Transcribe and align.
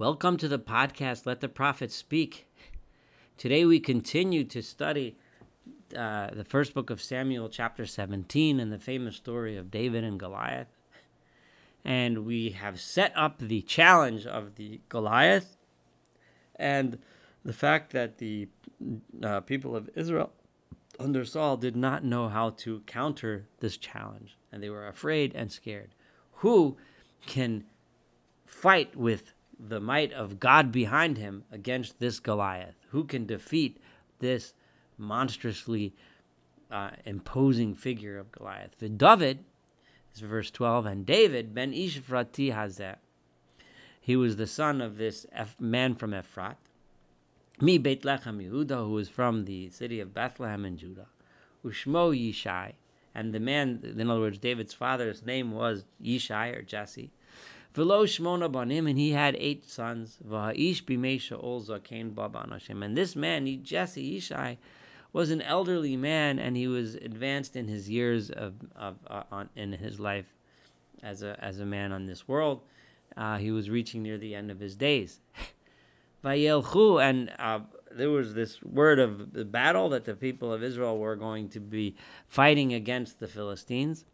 Welcome 0.00 0.38
to 0.38 0.48
the 0.48 0.58
podcast, 0.58 1.26
Let 1.26 1.42
the 1.42 1.48
Prophet 1.50 1.92
Speak. 1.92 2.48
Today 3.36 3.66
we 3.66 3.78
continue 3.78 4.44
to 4.44 4.62
study 4.62 5.18
uh, 5.94 6.30
the 6.32 6.46
first 6.46 6.72
book 6.72 6.88
of 6.88 7.02
Samuel, 7.02 7.50
chapter 7.50 7.84
17, 7.84 8.58
and 8.60 8.72
the 8.72 8.78
famous 8.78 9.16
story 9.16 9.58
of 9.58 9.70
David 9.70 10.02
and 10.02 10.18
Goliath. 10.18 10.68
And 11.84 12.24
we 12.24 12.48
have 12.52 12.80
set 12.80 13.12
up 13.14 13.40
the 13.40 13.60
challenge 13.60 14.24
of 14.24 14.54
the 14.54 14.80
Goliath 14.88 15.58
and 16.56 16.98
the 17.44 17.52
fact 17.52 17.92
that 17.92 18.16
the 18.16 18.48
uh, 19.22 19.40
people 19.40 19.76
of 19.76 19.90
Israel 19.94 20.32
under 20.98 21.26
Saul 21.26 21.58
did 21.58 21.76
not 21.76 22.04
know 22.04 22.30
how 22.30 22.48
to 22.48 22.80
counter 22.86 23.48
this 23.58 23.76
challenge, 23.76 24.38
and 24.50 24.62
they 24.62 24.70
were 24.70 24.88
afraid 24.88 25.34
and 25.34 25.52
scared. 25.52 25.90
Who 26.36 26.78
can 27.26 27.64
fight 28.46 28.96
with 28.96 29.34
the 29.68 29.80
might 29.80 30.12
of 30.12 30.40
God 30.40 30.72
behind 30.72 31.18
him 31.18 31.44
against 31.50 31.98
this 31.98 32.20
Goliath? 32.20 32.76
Who 32.90 33.04
can 33.04 33.26
defeat 33.26 33.78
this 34.18 34.54
monstrously 34.96 35.94
uh, 36.70 36.90
imposing 37.04 37.74
figure 37.74 38.18
of 38.18 38.32
Goliath? 38.32 38.78
The 38.78 38.88
David, 38.88 39.44
is 40.14 40.20
verse 40.20 40.50
12, 40.50 40.86
and 40.86 41.06
David 41.06 41.54
ben 41.54 41.72
Ishvrati 41.72 42.54
Hazeh. 42.54 42.96
He 44.00 44.16
was 44.16 44.36
the 44.36 44.46
son 44.46 44.80
of 44.80 44.96
this 44.96 45.26
man 45.58 45.94
from 45.94 46.12
Ephrat, 46.12 46.56
Mi 47.60 47.78
Beit 47.78 48.02
Lechem 48.02 48.44
Yehuda, 48.44 48.84
who 48.86 48.92
was 48.92 49.08
from 49.08 49.44
the 49.44 49.68
city 49.70 50.00
of 50.00 50.14
Bethlehem 50.14 50.64
in 50.64 50.78
Judah. 50.78 51.06
Ushmo 51.64 52.16
Yishai, 52.16 52.72
and 53.14 53.34
the 53.34 53.40
man, 53.40 53.80
in 53.82 54.10
other 54.10 54.20
words, 54.20 54.38
David's 54.38 54.72
father's 54.72 55.24
name 55.24 55.52
was 55.52 55.84
Yishai 56.02 56.56
or 56.56 56.62
Jesse. 56.62 57.12
Velo 57.74 58.04
Shmona 58.04 58.50
Banim, 58.50 58.86
and 58.86 58.98
he 58.98 59.12
had 59.12 59.36
eight 59.38 59.68
sons. 59.68 60.18
Vaha'ish 60.26 60.84
Bimesha 60.84 61.42
Olza 61.42 61.82
Kain 61.82 62.10
Baban 62.10 62.50
Hashem. 62.50 62.82
And 62.82 62.96
this 62.96 63.14
man, 63.14 63.46
he, 63.46 63.56
Jesse 63.56 64.18
Ishai, 64.18 64.56
was 65.12 65.30
an 65.30 65.42
elderly 65.42 65.96
man, 65.96 66.38
and 66.38 66.56
he 66.56 66.66
was 66.66 66.94
advanced 66.96 67.56
in 67.56 67.68
his 67.68 67.88
years 67.88 68.30
of, 68.30 68.54
of 68.74 68.96
uh, 69.06 69.22
on, 69.30 69.48
in 69.56 69.72
his 69.72 70.00
life 70.00 70.34
as 71.02 71.22
a 71.22 71.36
as 71.42 71.60
a 71.60 71.66
man 71.66 71.92
on 71.92 72.06
this 72.06 72.26
world. 72.28 72.62
Uh, 73.16 73.38
he 73.38 73.50
was 73.50 73.70
reaching 73.70 74.02
near 74.02 74.18
the 74.18 74.34
end 74.34 74.50
of 74.50 74.60
his 74.60 74.76
days. 74.76 75.20
Vayelchu, 76.24 77.02
and 77.02 77.32
uh, 77.38 77.60
there 77.90 78.10
was 78.10 78.34
this 78.34 78.62
word 78.62 78.98
of 78.98 79.32
the 79.32 79.44
battle 79.44 79.88
that 79.88 80.04
the 80.04 80.14
people 80.14 80.52
of 80.52 80.62
Israel 80.62 80.98
were 80.98 81.16
going 81.16 81.48
to 81.48 81.60
be 81.60 81.96
fighting 82.28 82.74
against 82.74 83.18
the 83.18 83.26
Philistines 83.26 84.04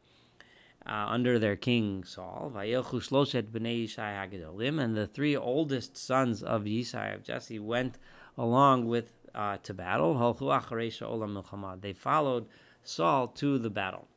uh, 0.87 1.07
under 1.09 1.39
their 1.39 1.57
king 1.57 2.05
Saul. 2.05 2.53
And 2.55 2.73
the 4.97 5.09
three 5.13 5.37
oldest 5.37 5.97
sons 5.97 6.43
of 6.43 6.63
Yishai 6.63 7.15
of 7.15 7.23
Jesse 7.23 7.59
went 7.59 7.99
along 8.39 8.87
with 8.87 9.13
uh, 9.35 9.59
to 9.63 9.75
battle. 9.75 10.15
They 11.81 11.93
followed 11.93 12.47
Saul 12.83 13.29
to 13.29 13.59
the 13.59 13.71
battle. 13.71 14.09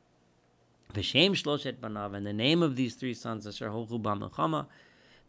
V'shem 0.92 1.32
shloshet 1.32 1.76
banav, 1.76 2.16
and 2.16 2.26
the 2.26 2.32
name 2.32 2.62
of 2.62 2.74
these 2.76 2.94
three 2.94 3.14
sons 3.14 3.46
asher 3.46 3.68
holchu 3.70 4.66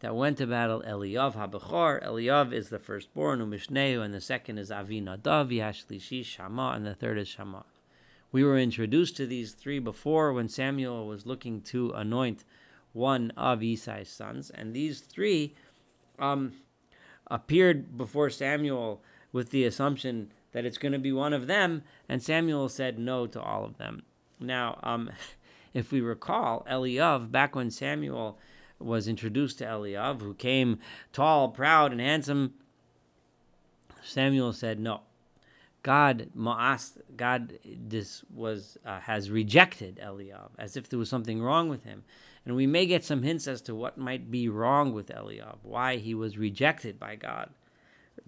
that 0.00 0.16
went 0.16 0.38
to 0.38 0.46
battle 0.48 0.82
Eliav 0.84 1.34
Habachar. 1.34 2.04
Eliav 2.04 2.52
is 2.52 2.68
the 2.70 2.80
firstborn, 2.80 3.38
Umishneu, 3.38 4.04
and 4.04 4.12
the 4.12 4.20
second 4.20 4.58
is 4.58 4.70
Avinadav, 4.70 5.52
Yashlishi, 5.52 6.24
Shama, 6.24 6.72
and 6.74 6.84
the 6.84 6.94
third 6.94 7.18
is 7.18 7.28
Shama. 7.28 7.64
We 8.32 8.42
were 8.44 8.58
introduced 8.58 9.16
to 9.18 9.26
these 9.26 9.52
three 9.52 9.78
before 9.78 10.32
when 10.32 10.48
Samuel 10.48 11.06
was 11.06 11.26
looking 11.26 11.60
to 11.62 11.90
anoint 11.90 12.44
one 12.94 13.30
of 13.36 13.62
Isai's 13.62 14.08
sons, 14.08 14.48
and 14.48 14.74
these 14.74 15.00
three 15.00 15.54
um, 16.18 16.54
appeared 17.26 17.96
before 17.98 18.30
Samuel 18.30 19.02
with 19.32 19.50
the 19.50 19.64
assumption 19.64 20.32
that 20.52 20.64
it's 20.64 20.78
going 20.78 20.92
to 20.92 20.98
be 20.98 21.12
one 21.12 21.34
of 21.34 21.46
them, 21.46 21.82
and 22.08 22.22
Samuel 22.22 22.70
said 22.70 22.98
no 22.98 23.26
to 23.26 23.40
all 23.40 23.64
of 23.64 23.76
them. 23.76 24.02
Now, 24.40 24.78
um, 24.82 25.10
if 25.74 25.92
we 25.92 26.00
recall, 26.00 26.66
Eliav, 26.70 27.30
back 27.30 27.54
when 27.54 27.70
Samuel 27.70 28.38
was 28.78 29.08
introduced 29.08 29.58
to 29.58 29.64
Eliav, 29.64 30.22
who 30.22 30.34
came 30.34 30.78
tall, 31.12 31.50
proud, 31.50 31.92
and 31.92 32.00
handsome, 32.00 32.54
Samuel 34.02 34.54
said 34.54 34.80
no. 34.80 35.02
God 35.82 36.30
Ma'as, 36.36 36.98
God 37.16 37.58
this 37.64 38.24
was 38.32 38.78
uh, 38.86 39.00
has 39.00 39.30
rejected 39.30 39.98
Eliab 40.00 40.50
as 40.58 40.76
if 40.76 40.88
there 40.88 40.98
was 40.98 41.08
something 41.08 41.42
wrong 41.42 41.68
with 41.68 41.84
him, 41.84 42.04
and 42.46 42.54
we 42.54 42.66
may 42.66 42.86
get 42.86 43.04
some 43.04 43.22
hints 43.22 43.48
as 43.48 43.60
to 43.62 43.74
what 43.74 43.98
might 43.98 44.30
be 44.30 44.48
wrong 44.48 44.92
with 44.92 45.10
Eliab, 45.10 45.58
why 45.62 45.96
he 45.96 46.14
was 46.14 46.38
rejected 46.38 46.98
by 46.98 47.16
God. 47.16 47.50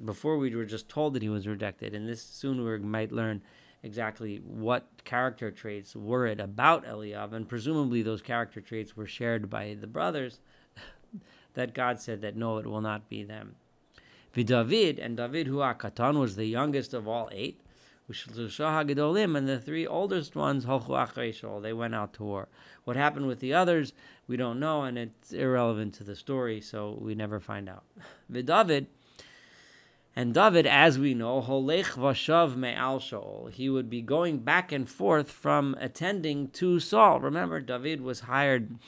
Before 0.02 0.38
we 0.38 0.54
were 0.54 0.64
just 0.64 0.88
told 0.88 1.14
that 1.14 1.22
he 1.22 1.28
was 1.28 1.46
rejected, 1.46 1.94
and 1.94 2.08
this 2.08 2.22
soon 2.22 2.64
we 2.64 2.78
might 2.78 3.12
learn 3.12 3.42
exactly 3.82 4.38
what 4.38 5.04
character 5.04 5.50
traits 5.50 5.94
were 5.94 6.26
it 6.26 6.40
about 6.40 6.86
Eliab, 6.86 7.32
and 7.32 7.48
presumably 7.48 8.02
those 8.02 8.22
character 8.22 8.60
traits 8.60 8.96
were 8.96 9.06
shared 9.06 9.48
by 9.48 9.76
the 9.78 9.86
brothers. 9.86 10.40
that 11.54 11.74
God 11.74 12.00
said 12.00 12.22
that 12.22 12.36
no, 12.36 12.58
it 12.58 12.66
will 12.66 12.80
not 12.80 13.08
be 13.08 13.22
them. 13.22 13.56
David 14.42 14.98
and 14.98 15.16
David 15.16 15.46
who 15.46 15.58
Katan 15.58 16.18
was 16.18 16.34
the 16.34 16.46
youngest 16.46 16.92
of 16.94 17.06
all 17.06 17.28
eight. 17.30 17.60
And 18.06 18.16
the 19.48 19.62
three 19.64 19.86
oldest 19.86 20.36
ones, 20.36 20.66
they 20.66 21.72
went 21.72 21.94
out 21.94 22.12
to 22.14 22.22
war. 22.22 22.48
What 22.84 22.96
happened 22.96 23.26
with 23.28 23.40
the 23.40 23.54
others, 23.54 23.94
we 24.26 24.36
don't 24.36 24.60
know, 24.60 24.82
and 24.82 24.98
it's 24.98 25.32
irrelevant 25.32 25.94
to 25.94 26.04
the 26.04 26.16
story, 26.16 26.60
so 26.60 26.98
we 27.00 27.14
never 27.14 27.40
find 27.40 27.66
out. 27.68 27.84
David, 28.30 28.88
and 30.16 30.34
David, 30.34 30.66
as 30.66 30.98
we 30.98 31.14
know, 31.14 31.40
holech 31.40 31.92
vashav 31.94 32.56
me'al 32.56 33.50
he 33.52 33.70
would 33.70 33.88
be 33.88 34.02
going 34.02 34.38
back 34.40 34.70
and 34.70 34.88
forth 34.88 35.30
from 35.30 35.74
attending 35.80 36.48
to 36.50 36.78
Saul. 36.80 37.20
Remember, 37.20 37.60
David 37.60 38.00
was 38.00 38.20
hired 38.20 38.78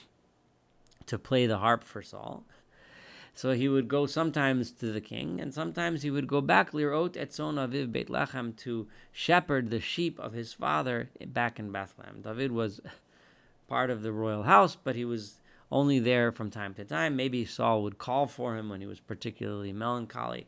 to 1.06 1.18
play 1.18 1.46
the 1.46 1.58
harp 1.58 1.82
for 1.82 2.02
Saul. 2.02 2.44
So 3.36 3.52
he 3.52 3.68
would 3.68 3.86
go 3.86 4.06
sometimes 4.06 4.72
to 4.72 4.90
the 4.90 5.00
king, 5.02 5.42
and 5.42 5.52
sometimes 5.52 6.00
he 6.00 6.10
would 6.10 6.26
go 6.26 6.40
back 6.40 6.72
lirot 6.72 7.16
etzon 7.16 7.56
aviv 7.56 7.92
Beit 7.92 8.08
Lechem 8.08 8.56
to 8.56 8.88
shepherd 9.12 9.68
the 9.68 9.78
sheep 9.78 10.18
of 10.18 10.32
his 10.32 10.54
father 10.54 11.10
back 11.26 11.58
in 11.58 11.70
Bethlehem. 11.70 12.22
David 12.22 12.50
was 12.50 12.80
part 13.68 13.90
of 13.90 14.00
the 14.00 14.10
royal 14.10 14.44
house, 14.44 14.74
but 14.82 14.96
he 14.96 15.04
was 15.04 15.42
only 15.70 15.98
there 15.98 16.32
from 16.32 16.48
time 16.50 16.72
to 16.74 16.84
time. 16.86 17.14
Maybe 17.14 17.44
Saul 17.44 17.82
would 17.82 17.98
call 17.98 18.26
for 18.26 18.56
him 18.56 18.70
when 18.70 18.80
he 18.80 18.86
was 18.86 19.00
particularly 19.00 19.70
melancholy. 19.70 20.46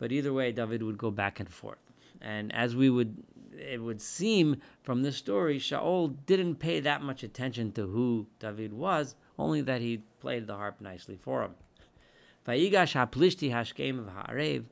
But 0.00 0.10
either 0.10 0.32
way, 0.32 0.50
David 0.50 0.82
would 0.82 0.98
go 0.98 1.12
back 1.12 1.38
and 1.38 1.48
forth. 1.48 1.92
And 2.20 2.52
as 2.52 2.74
we 2.74 2.90
would, 2.90 3.22
it 3.56 3.80
would 3.80 4.02
seem 4.02 4.56
from 4.82 5.02
the 5.02 5.12
story, 5.12 5.60
Shaul 5.60 6.16
didn't 6.26 6.56
pay 6.56 6.80
that 6.80 7.00
much 7.00 7.22
attention 7.22 7.70
to 7.72 7.86
who 7.86 8.26
David 8.40 8.72
was, 8.72 9.14
only 9.40 9.60
that 9.62 9.80
he 9.80 10.02
played 10.20 10.46
the 10.46 10.56
harp 10.56 10.80
nicely 10.80 11.16
for 11.16 11.42
him. 11.42 11.54
V'ha'arev. 14.06 14.64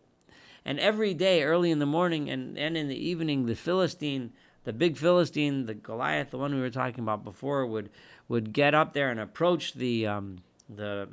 And 0.65 0.79
every 0.79 1.15
day, 1.15 1.43
early 1.43 1.71
in 1.71 1.79
the 1.79 1.87
morning 1.87 2.29
and, 2.29 2.59
and 2.59 2.77
in 2.77 2.89
the 2.89 3.09
evening, 3.09 3.47
the 3.47 3.55
Philistine, 3.55 4.33
the 4.65 4.73
big 4.73 4.97
Philistine, 4.97 5.67
the 5.67 5.75
Goliath, 5.75 6.31
the 6.31 6.39
one 6.39 6.55
we 6.55 6.61
were 6.61 6.71
talking 6.71 7.01
about 7.01 7.25
before, 7.25 7.67
would 7.67 7.91
would 8.28 8.53
get 8.53 8.75
up 8.75 8.93
there 8.93 9.11
and 9.11 9.19
approach 9.19 9.75
the 9.75 10.07
um, 10.07 10.39
the 10.69 11.09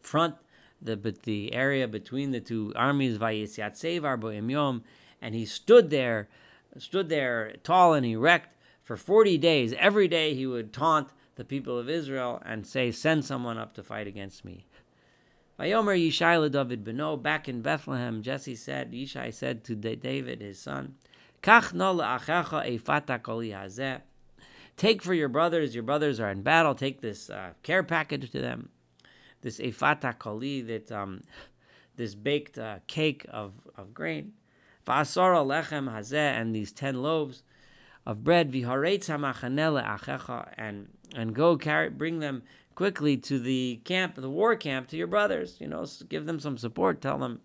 front, 0.00 0.34
the 0.80 0.96
but 0.96 1.22
the 1.22 1.54
area 1.54 1.86
between 1.86 2.32
the 2.32 2.40
two 2.40 2.72
armies, 2.74 3.20
and 3.20 5.34
he 5.34 5.44
stood 5.44 5.90
there, 5.90 6.28
stood 6.78 7.08
there 7.08 7.54
tall 7.62 7.94
and 7.94 8.06
erect 8.06 8.56
for 8.82 8.96
forty 8.96 9.38
days. 9.38 9.74
Every 9.78 10.08
day 10.08 10.34
he 10.34 10.46
would 10.46 10.72
taunt 10.72 11.08
the 11.42 11.46
people 11.46 11.76
of 11.76 11.90
Israel 11.90 12.40
and 12.46 12.64
say, 12.64 12.92
Send 12.92 13.24
someone 13.24 13.58
up 13.58 13.74
to 13.74 13.82
fight 13.82 14.06
against 14.06 14.44
me. 14.44 14.64
Vayomer 15.58 15.98
Yishai 15.98 16.48
David 16.52 16.84
Beno, 16.84 17.20
back 17.20 17.48
in 17.48 17.62
Bethlehem, 17.62 18.22
Jesse 18.22 18.54
said, 18.54 18.92
Yishai 18.92 19.34
said 19.34 19.64
to 19.64 19.74
David, 19.74 20.40
his 20.40 20.60
son. 20.60 20.94
Take 24.76 25.02
for 25.02 25.14
your 25.14 25.28
brothers, 25.28 25.74
your 25.74 25.82
brothers 25.82 26.20
are 26.20 26.30
in 26.30 26.42
battle, 26.42 26.76
take 26.76 27.00
this 27.00 27.28
uh, 27.28 27.50
care 27.64 27.82
package 27.82 28.30
to 28.30 28.40
them, 28.40 28.68
this 29.40 29.58
efata 29.58 30.16
koli, 30.16 30.60
that, 30.62 30.92
um, 30.92 31.22
this 31.96 32.14
baked 32.14 32.56
uh, 32.56 32.78
cake 32.86 33.26
of, 33.30 33.54
of 33.76 33.92
grain, 33.92 34.34
and 34.86 36.54
these 36.54 36.72
ten 36.72 37.02
loaves 37.02 37.42
of 38.04 38.24
bread, 38.24 38.54
and 40.56 40.88
and 41.14 41.34
go 41.34 41.56
carry, 41.56 41.90
bring 41.90 42.18
them 42.20 42.42
quickly 42.74 43.16
to 43.16 43.38
the 43.38 43.80
camp, 43.84 44.14
the 44.16 44.30
war 44.30 44.56
camp, 44.56 44.88
to 44.88 44.96
your 44.96 45.06
brothers. 45.06 45.56
You 45.60 45.68
know, 45.68 45.86
give 46.08 46.26
them 46.26 46.40
some 46.40 46.56
support. 46.56 47.00
Tell 47.00 47.18
them 47.18 47.40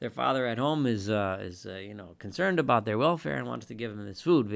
their 0.00 0.10
father 0.10 0.46
at 0.46 0.58
home 0.58 0.86
is 0.86 1.08
uh, 1.08 1.38
is 1.40 1.66
uh, 1.66 1.74
you 1.74 1.94
know 1.94 2.16
concerned 2.18 2.58
about 2.58 2.84
their 2.84 2.98
welfare 2.98 3.36
and 3.36 3.46
wants 3.46 3.66
to 3.66 3.74
give 3.74 3.96
them 3.96 4.06
this 4.06 4.20
food. 4.20 4.50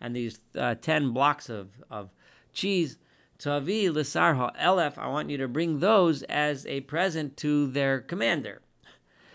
And 0.00 0.16
these 0.16 0.40
uh, 0.58 0.74
ten 0.80 1.10
blocks 1.12 1.48
of, 1.48 1.68
of 1.90 2.10
cheese 2.52 2.98
Tavi 3.42 3.88
Lisar 3.88 4.54
Elef, 4.56 4.96
I 4.98 5.08
want 5.08 5.28
you 5.28 5.36
to 5.38 5.48
bring 5.48 5.80
those 5.80 6.22
as 6.24 6.64
a 6.66 6.82
present 6.82 7.36
to 7.38 7.66
their 7.66 8.00
commander. 8.00 8.62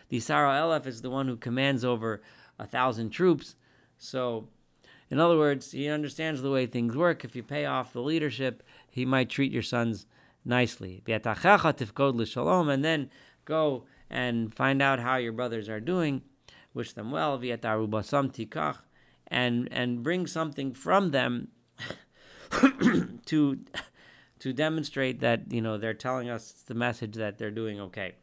The 0.07 0.21
Sar 0.21 0.45
Elef 0.45 0.87
is 0.87 1.01
the 1.01 1.09
one 1.09 1.27
who 1.27 1.35
commands 1.35 1.83
over 1.83 2.21
a 2.59 2.65
thousand 2.65 3.09
troops. 3.09 3.55
So, 3.97 4.47
in 5.09 5.19
other 5.19 5.37
words, 5.37 5.71
he 5.71 5.87
understands 5.87 6.41
the 6.41 6.51
way 6.51 6.65
things 6.65 6.95
work. 6.95 7.23
If 7.23 7.35
you 7.35 7.43
pay 7.43 7.65
off 7.65 7.93
the 7.93 8.01
leadership, 8.01 8.63
he 8.89 9.05
might 9.05 9.29
treat 9.29 9.51
your 9.51 9.63
sons 9.63 10.05
nicely. 10.43 11.03
And 11.07 12.85
then 12.85 13.09
go 13.45 13.85
and 14.09 14.53
find 14.53 14.81
out 14.81 14.99
how 14.99 15.17
your 15.17 15.33
brothers 15.33 15.69
are 15.69 15.79
doing. 15.79 16.21
Wish 16.73 16.93
them 16.93 17.11
well. 17.11 17.41
And, 19.29 19.67
and 19.71 20.03
bring 20.03 20.27
something 20.27 20.73
from 20.73 21.11
them 21.11 21.49
to 23.25 23.59
to 24.39 24.53
demonstrate 24.53 25.19
that 25.19 25.51
you 25.51 25.61
know 25.61 25.77
they're 25.77 25.93
telling 25.93 26.29
us 26.29 26.51
the 26.67 26.73
message 26.73 27.15
that 27.15 27.37
they're 27.37 27.51
doing 27.51 27.79
okay. 27.79 28.13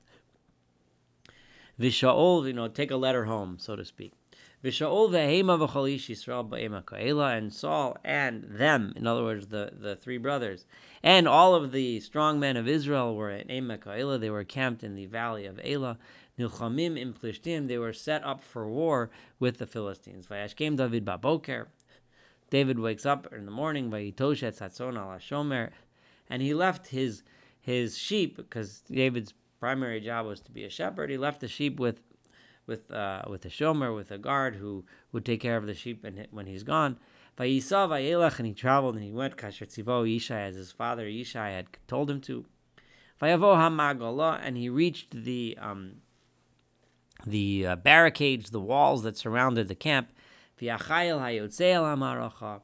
Vishaol, 1.78 2.46
you 2.46 2.52
know, 2.52 2.68
take 2.68 2.92
a 2.92 2.96
letter 2.96 3.24
home, 3.24 3.56
so 3.58 3.74
to 3.74 3.84
speak. 3.84 4.12
Vishaol 4.64 5.10
vehema 5.10 5.58
v'cholish 5.58 6.08
Yisrael 6.08 6.48
ba'ema 6.48 6.82
ko'ela, 6.82 7.36
and 7.36 7.52
Saul 7.52 7.98
and 8.02 8.44
them, 8.44 8.94
in 8.96 9.06
other 9.06 9.22
words, 9.22 9.48
the, 9.48 9.72
the 9.78 9.94
three 9.94 10.16
brothers, 10.16 10.64
and 11.02 11.28
all 11.28 11.54
of 11.54 11.70
the 11.70 12.00
strong 12.00 12.40
men 12.40 12.56
of 12.56 12.66
Israel 12.66 13.14
were 13.14 13.30
at 13.30 13.50
Ema 13.50 13.76
ko'ela. 13.76 14.18
They 14.18 14.30
were 14.30 14.44
camped 14.44 14.82
in 14.82 14.94
the 14.94 15.06
valley 15.06 15.44
of 15.44 15.60
Elah. 15.62 15.98
Nilchamim 16.38 16.98
im 16.98 17.12
Plishtim. 17.12 17.68
They 17.68 17.78
were 17.78 17.92
set 17.92 18.24
up 18.24 18.42
for 18.42 18.66
war 18.66 19.10
with 19.38 19.58
the 19.58 19.66
Philistines. 19.66 20.26
Vayashkem 20.26 20.76
David 20.76 21.04
baboker. 21.04 21.66
David 22.50 22.78
wakes 22.78 23.04
up 23.06 23.32
in 23.32 23.44
the 23.44 23.52
morning. 23.52 23.90
Vayitoshet 23.90 24.58
satzon 24.58 24.94
ala 24.94 25.18
shomer 25.20 25.70
and 26.28 26.42
he 26.42 26.54
left 26.54 26.88
his 26.88 27.22
his 27.60 27.96
sheep 27.96 28.36
because 28.36 28.82
David's 28.90 29.32
primary 29.58 30.00
job 30.00 30.26
was 30.26 30.40
to 30.40 30.50
be 30.50 30.64
a 30.64 30.70
shepherd. 30.70 31.10
He 31.10 31.16
left 31.16 31.40
the 31.40 31.48
sheep 31.48 31.80
with 31.80 32.02
with 32.66 32.90
uh, 32.90 33.22
with 33.28 33.44
a 33.44 33.48
shomer, 33.48 33.94
with 33.94 34.10
a 34.10 34.18
guard 34.18 34.56
who 34.56 34.84
would 35.12 35.24
take 35.24 35.40
care 35.40 35.56
of 35.56 35.66
the 35.66 35.74
sheep 35.74 36.04
and 36.04 36.26
when 36.30 36.46
he's 36.46 36.62
gone. 36.62 36.98
Vayisa 37.38 37.88
vayelach, 37.88 38.38
and 38.38 38.46
he 38.46 38.54
traveled 38.54 38.94
and 38.94 39.04
he 39.04 39.10
went 39.10 39.36
kasher 39.36 39.66
tzivo 39.66 40.04
Yishai 40.04 40.48
as 40.48 40.56
his 40.56 40.72
father 40.72 41.06
Yishai 41.06 41.50
had 41.50 41.66
told 41.86 42.10
him 42.10 42.20
to. 42.22 42.44
Vayavo 43.20 43.56
hamagolah, 43.56 44.40
and 44.42 44.56
he 44.56 44.68
reached 44.68 45.10
the 45.10 45.58
um, 45.60 45.96
the 47.26 47.66
uh, 47.66 47.76
barricades, 47.76 48.50
the 48.50 48.60
walls 48.60 49.02
that 49.02 49.16
surrounded 49.16 49.68
the 49.68 49.74
camp. 49.74 50.08
V'yachayel 50.60 51.20
hayotzeel 51.20 52.60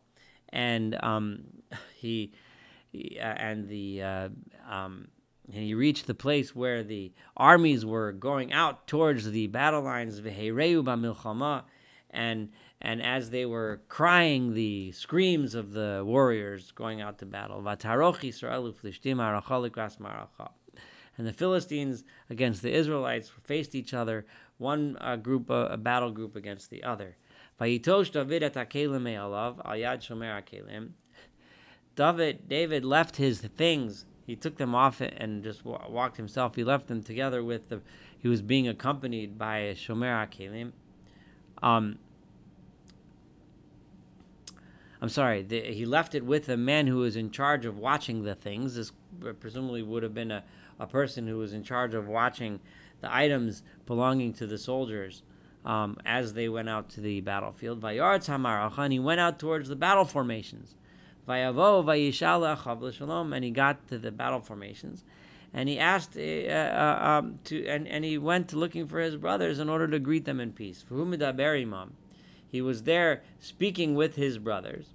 and 0.52 0.96
um, 1.02 1.44
he 1.94 2.32
and 3.20 3.68
the 3.68 4.02
uh, 4.02 4.28
um, 4.68 5.08
and 5.52 5.64
he 5.64 5.74
reached 5.74 6.06
the 6.06 6.14
place 6.14 6.54
where 6.54 6.82
the 6.82 7.12
armies 7.36 7.84
were 7.84 8.12
going 8.12 8.52
out 8.52 8.86
towards 8.86 9.30
the 9.30 9.46
battle 9.48 9.82
lines, 9.82 10.18
of 10.18 10.24
Hereu 10.24 10.82
Milchama, 10.82 11.64
and 12.10 12.50
and 12.80 13.02
as 13.02 13.30
they 13.30 13.44
were 13.44 13.82
crying 13.88 14.54
the 14.54 14.90
screams 14.92 15.54
of 15.54 15.72
the 15.72 16.02
warriors 16.04 16.72
going 16.72 17.00
out 17.00 17.18
to 17.18 17.26
battle, 17.26 17.62
and 21.18 21.26
the 21.26 21.32
Philistines 21.32 22.04
against 22.30 22.62
the 22.62 22.72
Israelites 22.72 23.30
faced 23.44 23.74
each 23.74 23.92
other, 23.92 24.24
one 24.56 24.96
uh, 25.00 25.16
group, 25.16 25.50
uh, 25.50 25.68
a 25.70 25.76
battle 25.76 26.10
group 26.10 26.34
against 26.36 26.70
the 26.70 26.82
other. 26.82 27.16
David 31.96 32.48
David 32.48 32.84
left 32.84 33.16
his 33.16 33.40
things. 33.40 34.06
He 34.30 34.36
took 34.36 34.58
them 34.58 34.76
off 34.76 35.00
and 35.00 35.42
just 35.42 35.64
walked 35.64 36.16
himself. 36.16 36.54
He 36.54 36.62
left 36.62 36.86
them 36.86 37.02
together 37.02 37.42
with 37.42 37.68
the. 37.68 37.80
He 38.16 38.28
was 38.28 38.42
being 38.42 38.68
accompanied 38.68 39.36
by 39.36 39.56
a 39.56 39.74
shomer 39.74 40.24
akelim. 40.24 40.70
Um, 41.60 41.98
I'm 45.02 45.08
sorry. 45.08 45.42
The, 45.42 45.62
he 45.62 45.84
left 45.84 46.14
it 46.14 46.24
with 46.24 46.48
a 46.48 46.56
man 46.56 46.86
who 46.86 46.98
was 46.98 47.16
in 47.16 47.32
charge 47.32 47.66
of 47.66 47.76
watching 47.76 48.22
the 48.22 48.36
things. 48.36 48.76
This 48.76 48.92
presumably 49.40 49.82
would 49.82 50.04
have 50.04 50.14
been 50.14 50.30
a, 50.30 50.44
a 50.78 50.86
person 50.86 51.26
who 51.26 51.38
was 51.38 51.52
in 51.52 51.64
charge 51.64 51.92
of 51.94 52.06
watching 52.06 52.60
the 53.00 53.12
items 53.12 53.64
belonging 53.84 54.32
to 54.34 54.46
the 54.46 54.58
soldiers 54.58 55.24
um, 55.64 55.96
as 56.06 56.34
they 56.34 56.48
went 56.48 56.68
out 56.68 56.88
to 56.90 57.00
the 57.00 57.20
battlefield. 57.20 57.80
Vayar 57.80 58.24
Tamar 58.24 58.70
and 58.78 58.92
he 58.92 59.00
went 59.00 59.18
out 59.18 59.40
towards 59.40 59.68
the 59.68 59.74
battle 59.74 60.04
formations. 60.04 60.76
Vayavo 61.28 61.84
vayishal 61.84 62.92
shalom, 62.92 63.32
and 63.32 63.44
he 63.44 63.50
got 63.50 63.86
to 63.88 63.98
the 63.98 64.10
battle 64.10 64.40
formations, 64.40 65.04
and 65.52 65.68
he 65.68 65.78
asked 65.78 66.16
uh, 66.16 66.20
uh, 66.20 66.98
um, 67.00 67.38
to, 67.44 67.66
and, 67.66 67.86
and 67.86 68.04
he 68.04 68.18
went 68.18 68.52
looking 68.52 68.86
for 68.86 69.00
his 69.00 69.16
brothers 69.16 69.58
in 69.58 69.68
order 69.68 69.86
to 69.88 69.98
greet 69.98 70.24
them 70.24 70.40
in 70.40 70.52
peace. 70.52 70.84
he 72.48 72.60
was 72.62 72.82
there 72.82 73.22
speaking 73.38 73.94
with 73.94 74.16
his 74.16 74.38
brothers. 74.38 74.86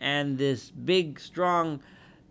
and 0.00 0.38
this 0.38 0.70
big 0.70 1.20
strong 1.20 1.80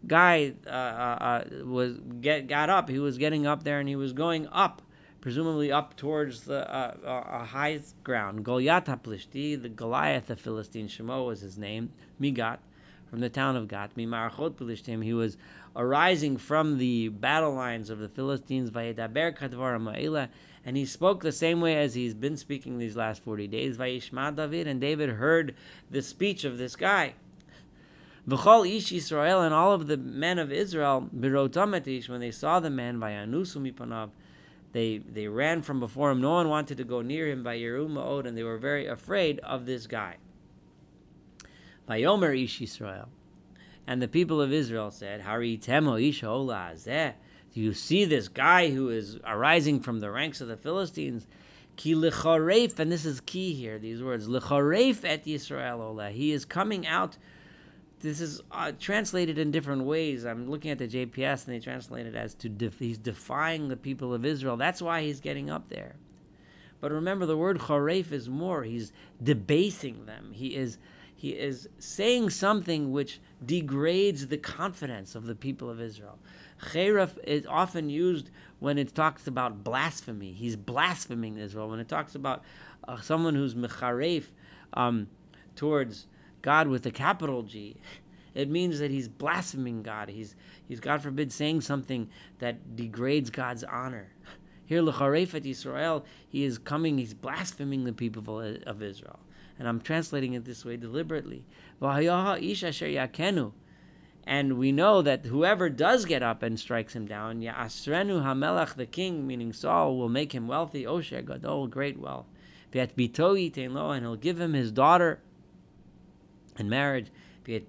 guy 0.08 0.54
uh, 0.66 0.70
uh, 0.70 0.74
uh, 0.74 1.44
was 1.66 2.00
get 2.20 2.48
got 2.48 2.70
up. 2.70 2.90
He 2.90 3.00
was 3.00 3.18
getting 3.18 3.46
up 3.48 3.64
there, 3.64 3.80
and 3.80 3.88
he 3.88 3.96
was 3.96 4.14
going 4.14 4.48
up 4.52 4.82
presumably 5.22 5.72
up 5.72 5.96
towards 5.96 6.42
the 6.42 6.70
uh, 6.70 6.96
uh, 7.06 7.46
high 7.46 7.80
ground. 8.04 8.44
Goliath 8.44 8.86
HaPlishti, 8.86 9.62
the 9.62 9.70
Goliath 9.70 10.30
of 10.32 10.42
Philistine, 10.42 10.88
Shemo 10.88 11.28
was 11.28 11.42
his 11.42 11.58
name, 11.58 11.92
Migat, 12.20 12.58
from 13.10 13.20
the 13.20 13.30
town 13.30 13.56
of 13.56 13.68
Gat. 13.68 13.96
Mimarachot 13.96 14.56
Plishtim, 14.56 15.04
he 15.04 15.14
was 15.14 15.38
arising 15.76 16.38
from 16.38 16.80
the 16.80 17.10
battle 17.10 17.54
lines 17.54 17.90
of 17.90 18.00
the 18.00 18.10
Philistines, 18.10 18.72
Vayedaber 18.72 19.38
Kadvar 19.38 19.80
Ma'ila, 19.80 20.30
and 20.66 20.76
he 20.76 20.86
spoke 20.86 21.22
the 21.22 21.32
same 21.32 21.62
way 21.62 21.78
as 21.78 21.94
he's 21.94 22.14
been 22.14 22.36
speaking 22.36 22.78
these 22.78 22.96
last 22.96 23.24
40 23.24 23.48
days. 23.48 23.78
Vayishma 23.78 24.36
David, 24.36 24.68
and 24.68 24.82
David 24.82 25.12
heard 25.12 25.56
the 25.90 26.02
speech 26.02 26.44
of 26.44 26.58
this 26.58 26.76
guy. 26.76 27.14
V'chol 28.28 28.70
ish 28.78 28.92
Israel 28.92 29.42
and 29.42 29.54
all 29.54 29.72
of 29.72 29.88
the 29.88 29.98
men 29.98 30.38
of 30.40 30.52
Israel, 30.52 31.10
birotametish, 31.16 32.08
when 32.10 32.20
they 32.20 32.32
saw 32.32 32.60
the 32.60 32.70
man, 32.70 33.00
vayanusu 33.00 33.58
mipanav, 33.58 34.10
they 34.74 35.00
they 35.00 35.28
ran 35.28 35.62
from 35.62 35.80
before 35.80 36.12
him. 36.12 36.22
No 36.22 36.32
one 36.32 36.50
wanted 36.50 36.78
to 36.78 36.84
go 36.84 37.02
near 37.02 37.28
him 37.28 37.44
by 37.44 37.58
Yerum 37.58 37.92
Ma'od, 37.92 38.26
and 38.26 38.38
they 38.38 38.44
were 38.44 38.58
very 38.58 38.88
afraid 38.88 39.40
of 39.40 39.66
this 39.66 39.88
guy. 39.88 40.18
Vayomer 41.88 42.42
Ish 42.42 42.60
Yisrael. 42.60 43.08
And 43.88 44.02
the 44.02 44.08
people 44.08 44.40
of 44.40 44.54
Israel 44.54 44.92
said, 44.92 45.22
Hari 45.22 45.58
Temo 45.58 46.00
Ish 46.00 46.22
Do 46.22 47.60
you 47.60 47.74
see 47.74 48.06
this 48.06 48.28
guy 48.28 48.70
who 48.70 48.90
is 48.90 49.20
arising 49.26 49.82
from 49.82 50.00
the 50.00 50.12
ranks 50.12 50.40
of 50.40 50.48
the 50.48 50.56
Philistines? 50.56 51.28
Ki 51.76 51.94
and 51.94 52.92
this 52.92 53.06
is 53.06 53.22
key 53.22 53.54
here, 53.54 53.80
these 53.80 54.04
words, 54.04 54.28
licharef 54.28 55.04
et 55.04 55.26
Yisrael 55.26 55.80
ola. 55.80 56.12
He 56.12 56.32
is 56.32 56.46
coming 56.46 56.86
out 56.86 57.18
this 58.02 58.22
is 58.22 58.42
uh, 58.52 58.72
translated 58.80 59.38
in 59.38 59.52
different 59.52 59.84
ways. 59.84 60.26
I'm 60.26 60.50
looking 60.50 60.72
at 60.72 60.78
the 60.80 60.88
JPS 60.88 61.46
and 61.46 61.56
they 61.56 61.60
translate 61.60 62.06
it 62.06 62.16
as 62.16 62.34
to 62.36 62.50
def- 62.50 62.80
he's 62.80 62.98
defying 62.98 63.68
the 63.68 63.78
people 63.78 64.14
of 64.14 64.26
Israel. 64.26 64.58
That's 64.58 64.82
why 64.82 65.04
he's 65.04 65.20
getting 65.20 65.50
up 65.50 65.70
there. 65.70 65.96
But 66.80 66.92
remember, 66.92 67.26
the 67.26 67.38
word 67.38 67.60
choref 67.60 68.12
is 68.12 68.28
more. 68.28 68.64
He's 68.64 68.92
debasing 69.22 70.06
them. 70.06 70.32
He 70.34 70.56
is 70.56 70.78
he 71.16 71.30
is 71.30 71.70
saying 71.78 72.32
something 72.32 72.92
which 72.92 73.20
degrades 73.46 74.28
the 74.28 74.40
confidence 74.40 75.14
of 75.14 75.28
the 75.28 75.36
people 75.36 75.70
of 75.70 75.80
Israel. 75.80 76.18
Cheref 76.60 77.16
is 77.24 77.46
often 77.46 77.92
used 77.92 78.32
when 78.60 78.80
it 78.80 78.96
talks 78.96 79.28
about 79.28 79.64
blasphemy. 79.64 80.32
He's 80.34 80.56
blaspheming 80.56 81.38
Israel. 81.38 81.70
When 81.70 81.80
it 81.80 81.88
talks 81.88 82.16
about 82.16 82.44
uh, 82.88 83.00
someone 83.02 83.36
who's 83.36 83.54
mecharef 83.54 84.26
um, 84.74 85.10
towards 85.56 86.08
God 86.42 86.68
with 86.68 86.86
a 86.86 86.92
capital 86.92 87.44
G. 87.44 87.78
It 88.34 88.50
means 88.50 88.80
that 88.80 88.92
he's 88.92 89.08
blaspheming 89.08 89.84
God. 89.84 90.10
He's, 90.10 90.36
he's 90.68 90.80
God 90.80 91.02
forbid, 91.02 91.32
saying 91.32 91.62
something 91.62 92.10
that 92.40 92.76
degrades 92.76 93.30
God's 93.30 93.64
honor. 93.64 94.12
Here, 94.66 94.82
Lecharefet 94.82 95.44
Yisrael, 95.44 96.04
he 96.30 96.46
is 96.46 96.58
coming, 96.58 96.98
he's 96.98 97.14
blaspheming 97.14 97.84
the 97.84 97.92
people 97.92 98.40
of 98.40 98.82
Israel. 98.82 99.20
And 99.60 99.68
I'm 99.68 99.82
translating 99.82 100.34
it 100.34 100.46
this 100.46 100.64
way 100.64 100.78
deliberately. 100.78 101.44
And 104.28 104.58
we 104.58 104.72
know 104.72 105.02
that 105.02 105.26
whoever 105.26 105.70
does 105.70 106.06
get 106.06 106.24
up 106.24 106.42
and 106.42 106.60
strikes 106.60 106.96
him 106.96 107.06
down, 107.06 107.42
Ya'asrenu 107.42 108.24
Hamelach, 108.24 108.76
the 108.76 108.86
king, 108.86 109.28
meaning 109.28 109.52
Saul, 109.52 109.98
will 109.98 110.10
make 110.10 110.32
him 110.34 110.48
wealthy, 110.48 110.84
Osher 110.86 111.26
Gadol, 111.26 111.68
great 111.68 112.00
wealth. 112.00 112.28
And 112.74 112.92
he'll 112.96 114.16
give 114.16 114.40
him 114.40 114.54
his 114.54 114.72
daughter 114.72 115.20
in 116.62 116.70
marriage. 116.70 117.12
And 117.46 117.68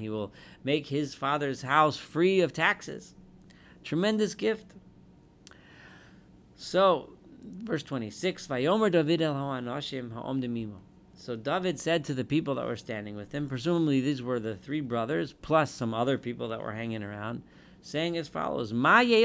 he 0.00 0.08
will 0.08 0.32
make 0.62 0.86
his 0.86 1.14
father's 1.14 1.62
house 1.62 1.96
free 1.98 2.40
of 2.40 2.52
taxes. 2.52 3.14
Tremendous 3.82 4.34
gift. 4.34 4.66
So, 6.56 7.10
verse 7.42 7.82
26, 7.82 8.46
Vayomer 8.46 8.90
David 8.90 9.20
el 9.20 9.34
ha'anashim 9.34 10.12
ha'omdemimo. 10.12 10.78
So 11.16 11.36
David 11.36 11.78
said 11.80 12.04
to 12.04 12.14
the 12.14 12.24
people 12.24 12.54
that 12.56 12.66
were 12.66 12.76
standing 12.76 13.16
with 13.16 13.32
him, 13.32 13.48
presumably 13.48 14.00
these 14.00 14.22
were 14.22 14.38
the 14.38 14.56
three 14.56 14.82
brothers 14.82 15.32
plus 15.32 15.70
some 15.70 15.94
other 15.94 16.18
people 16.18 16.48
that 16.48 16.60
were 16.60 16.72
hanging 16.72 17.02
around, 17.02 17.42
saying 17.80 18.14
as 18.16 18.28
follows: 18.28 18.74
What 18.74 19.06
did 19.06 19.22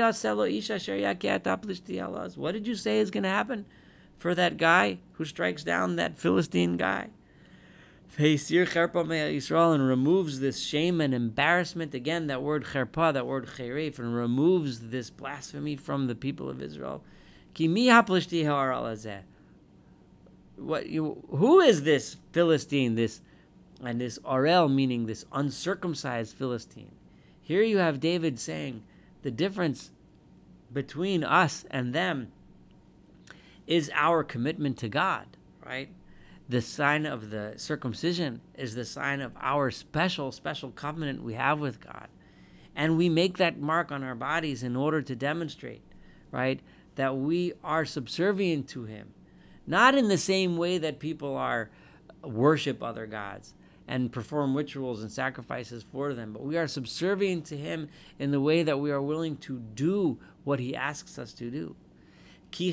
you 2.67 2.75
say 2.75 2.99
is 2.99 3.11
going 3.11 3.23
to 3.23 3.29
happen 3.29 3.65
for 4.17 4.33
that 4.35 4.57
guy 4.57 4.99
who 5.13 5.25
strikes 5.25 5.63
down 5.63 5.95
that 5.97 6.17
Philistine 6.17 6.77
guy? 6.77 7.09
Israel 8.17 9.71
and 9.71 9.87
removes 9.87 10.39
this 10.39 10.61
shame 10.61 10.99
and 10.99 11.13
embarrassment. 11.13 11.93
Again, 11.93 12.27
that 12.27 12.41
word 12.41 12.65
cherpa, 12.65 13.13
that 13.13 13.27
word 13.27 13.47
cheref, 13.47 13.99
and 13.99 14.15
removes 14.15 14.89
this 14.89 15.09
blasphemy 15.09 15.75
from 15.75 16.07
the 16.07 16.15
people 16.15 16.49
of 16.49 16.61
Israel. 16.61 17.03
What 20.57 20.87
you, 20.87 21.23
who 21.29 21.59
is 21.59 21.83
this 21.83 22.17
Philistine? 22.33 22.95
This 22.95 23.21
and 23.83 24.01
this 24.01 24.19
Arel 24.19 24.73
meaning 24.73 25.05
this 25.05 25.25
uncircumcised 25.31 26.35
Philistine. 26.35 26.91
Here 27.41 27.63
you 27.63 27.77
have 27.77 27.99
David 27.99 28.39
saying 28.39 28.83
the 29.21 29.31
difference 29.31 29.91
between 30.71 31.23
us 31.23 31.65
and 31.71 31.93
them 31.93 32.31
is 33.65 33.91
our 33.93 34.23
commitment 34.23 34.77
to 34.79 34.89
God, 34.89 35.25
right? 35.65 35.89
The 36.49 36.61
sign 36.63 37.05
of 37.05 37.29
the 37.29 37.53
circumcision 37.57 38.41
is 38.55 38.73
the 38.73 38.83
sign 38.83 39.21
of 39.21 39.31
our 39.39 39.69
special, 39.69 40.31
special 40.31 40.71
covenant 40.71 41.23
we 41.23 41.35
have 41.35 41.59
with 41.59 41.79
God. 41.79 42.07
And 42.75 42.97
we 42.97 43.07
make 43.07 43.37
that 43.37 43.59
mark 43.59 43.91
on 43.91 44.03
our 44.03 44.15
bodies 44.15 44.63
in 44.63 44.75
order 44.75 45.03
to 45.03 45.15
demonstrate, 45.15 45.83
right, 46.31 46.59
that 46.95 47.15
we 47.15 47.53
are 47.63 47.85
subservient 47.85 48.67
to 48.69 48.85
Him. 48.85 49.13
Not 49.67 49.93
in 49.93 50.07
the 50.07 50.17
same 50.17 50.57
way 50.57 50.79
that 50.79 50.97
people 50.97 51.37
are 51.37 51.69
uh, 52.23 52.27
worship 52.27 52.81
other 52.81 53.05
gods 53.05 53.53
and 53.87 54.11
perform 54.11 54.57
rituals 54.57 55.03
and 55.03 55.11
sacrifices 55.11 55.83
for 55.83 56.15
them, 56.15 56.33
but 56.33 56.43
we 56.43 56.57
are 56.57 56.67
subservient 56.67 57.45
to 57.45 57.57
Him 57.57 57.89
in 58.17 58.31
the 58.31 58.41
way 58.41 58.63
that 58.63 58.79
we 58.79 58.89
are 58.89 59.01
willing 59.01 59.37
to 59.37 59.59
do 59.59 60.17
what 60.43 60.59
He 60.59 60.75
asks 60.75 61.19
us 61.19 61.31
to 61.33 61.51
do. 61.51 61.75
He 62.51 62.69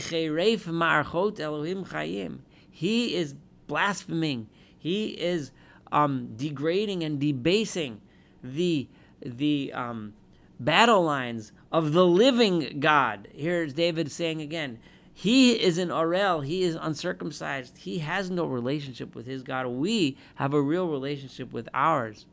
is 3.14 3.34
blaspheming. 3.66 4.48
He 4.78 5.08
is 5.08 5.50
um, 5.92 6.34
degrading 6.36 7.02
and 7.02 7.20
debasing 7.20 8.00
the 8.42 8.88
the 9.24 9.72
um, 9.72 10.14
battle 10.60 11.02
lines 11.02 11.52
of 11.72 11.92
the 11.92 12.06
living 12.06 12.80
God. 12.80 13.28
Here's 13.34 13.72
David 13.72 14.10
saying 14.10 14.40
again, 14.40 14.78
he 15.12 15.52
is 15.52 15.78
an 15.78 15.88
Orel. 15.88 16.44
He 16.44 16.62
is 16.62 16.76
uncircumcised. 16.78 17.78
He 17.78 18.00
has 18.00 18.30
no 18.30 18.44
relationship 18.44 19.14
with 19.14 19.26
his 19.26 19.42
God. 19.42 19.66
We 19.66 20.18
have 20.34 20.52
a 20.52 20.60
real 20.60 20.88
relationship 20.88 21.52
with 21.52 21.68
ours. 21.72 22.26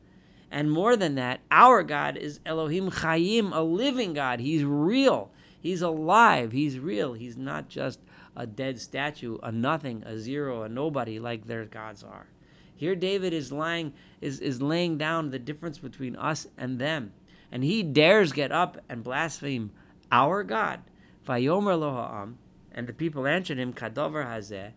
And 0.51 0.69
more 0.69 0.95
than 0.97 1.15
that, 1.15 1.39
our 1.49 1.81
God 1.81 2.17
is 2.17 2.41
Elohim 2.45 2.91
Chayim, 2.91 3.55
a 3.55 3.61
living 3.61 4.13
God. 4.13 4.41
He's 4.41 4.65
real. 4.65 5.31
He's 5.59 5.81
alive. 5.81 6.51
He's 6.51 6.77
real. 6.77 7.13
He's 7.13 7.37
not 7.37 7.69
just 7.69 7.99
a 8.35 8.47
dead 8.47 8.79
statue, 8.79 9.37
a 9.43 9.51
nothing, 9.51 10.03
a 10.05 10.17
zero, 10.17 10.63
a 10.63 10.69
nobody 10.69 11.19
like 11.19 11.47
their 11.47 11.65
gods 11.65 12.03
are. 12.03 12.27
Here 12.75 12.95
David 12.95 13.33
is 13.33 13.51
lying 13.51 13.93
is, 14.19 14.39
is 14.39 14.61
laying 14.61 14.97
down 14.97 15.29
the 15.29 15.39
difference 15.39 15.77
between 15.77 16.15
us 16.15 16.47
and 16.57 16.79
them. 16.79 17.13
And 17.51 17.63
he 17.63 17.83
dares 17.83 18.31
get 18.31 18.51
up 18.51 18.77
and 18.89 19.03
blaspheme 19.03 19.71
our 20.11 20.43
God. 20.43 20.81
Vayomer 21.27 21.77
Loha'am, 21.79 22.35
and 22.73 22.87
the 22.87 22.93
people 22.93 23.27
answered 23.27 23.57
him, 23.57 23.73
Kadover 23.73 24.25
Hazeh, 24.25 24.71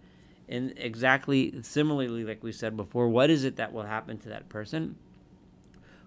in 0.47 0.75
exactly 0.77 1.61
similarly 1.63 2.23
like 2.23 2.43
we 2.43 2.53
said 2.53 2.77
before, 2.77 3.09
what 3.09 3.31
is 3.31 3.45
it 3.45 3.57
that 3.57 3.73
will 3.73 3.85
happen 3.85 4.19
to 4.19 4.29
that 4.29 4.49
person? 4.49 4.97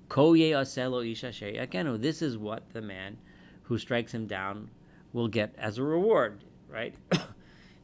Koye 0.08 0.52
Aselo 0.52 1.10
Isha 1.10 1.62
Again, 1.62 2.02
this 2.02 2.22
is 2.22 2.38
what 2.38 2.64
the 2.72 2.82
man 2.82 3.18
who 3.64 3.78
strikes 3.78 4.14
him 4.14 4.26
down 4.26 4.70
will 5.14 5.28
get 5.28 5.54
as 5.58 5.78
a 5.78 5.84
reward, 5.84 6.44
right? 6.70 6.96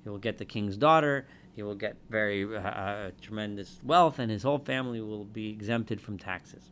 He 0.06 0.10
will 0.10 0.20
get 0.20 0.38
the 0.38 0.46
king's 0.46 0.78
daughter. 0.78 1.28
He 1.56 1.64
will 1.64 1.76
get 1.76 1.98
very 2.10 2.44
uh, 2.44 2.60
uh, 2.60 3.12
tremendous 3.22 3.80
wealth, 3.84 4.20
and 4.20 4.30
his 4.30 4.44
whole 4.44 4.60
family 4.60 5.02
will 5.02 5.26
be 5.26 5.50
exempted 5.50 6.00
from 6.00 6.20
taxes. 6.20 6.70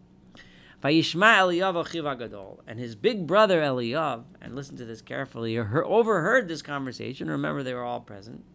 And 0.83 0.93
his 0.93 2.95
big 2.95 3.25
brother 3.25 3.61
Eliyav, 3.61 4.23
and 4.39 4.55
listen 4.55 4.77
to 4.77 4.85
this 4.85 5.01
carefully, 5.01 5.57
overheard 5.57 6.47
this 6.47 6.61
conversation. 6.61 7.27
Remember, 7.27 7.63
they 7.63 7.73
were 7.73 7.83
all 7.83 8.01
present, 8.01 8.45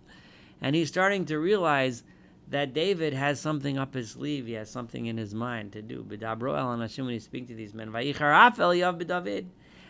and 0.61 0.77
he's 0.77 0.89
starting 0.89 1.25
to 1.25 1.41
realize 1.41 2.05
that 2.47 2.73
David 2.73 3.15
has 3.15 3.41
something 3.41 3.77
up 3.77 3.95
his 3.95 4.13
sleeve. 4.13 4.47
He 4.47 4.53
has 4.53 4.71
something 4.71 5.07
in 5.07 5.17
his 5.17 5.35
mind 5.35 5.73
to 5.73 5.83
do. 5.83 6.05
B'dabro 6.05 6.55
Anashim 6.55 7.05
when 7.05 7.15
he 7.15 7.19
speaks 7.19 7.49
to 7.49 7.55
these 7.55 7.75
men. 7.75 7.91
Vayicharaf. 7.91 9.45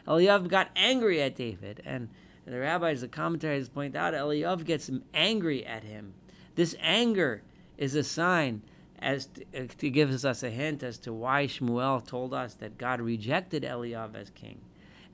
Eliyav 0.07 0.49
got 0.49 0.71
angry 0.75 1.21
at 1.21 1.37
David, 1.37 1.83
and 1.85 2.09
and 2.49 2.55
the 2.55 2.61
rabbis, 2.61 3.03
the 3.03 3.09
commentaries 3.09 3.69
point 3.69 3.95
out, 3.95 4.15
Eliyav 4.15 4.65
gets 4.65 4.91
angry 5.13 5.67
at 5.67 5.85
him. 5.85 6.15
This 6.55 6.75
anger 6.81 7.43
is 7.77 7.95
a 7.95 8.03
sign 8.03 8.63
as 9.01 9.27
to, 9.27 9.45
uh, 9.55 9.67
to 9.77 9.91
give 9.91 10.25
us 10.25 10.43
a 10.43 10.49
hint 10.49 10.83
as 10.83 10.97
to 11.01 11.13
why 11.13 11.47
Shmuel 11.47 12.07
told 12.07 12.33
us 12.33 12.55
that 12.55 12.79
God 12.79 13.03
rejected 13.03 13.65
Eliyav 13.65 14.15
as 14.15 14.31
king. 14.31 14.63